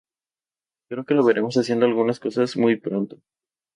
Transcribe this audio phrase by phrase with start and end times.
[0.89, 3.21] Creo que lo veremos haciendo algunas cosas muy pronto.